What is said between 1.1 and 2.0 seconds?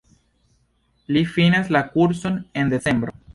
Li finas la